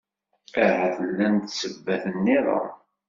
Ahat 0.63 0.97
llant 1.09 1.51
ssebbat-nniḍen. 1.53 2.67